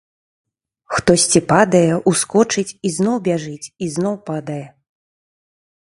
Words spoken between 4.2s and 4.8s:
падае.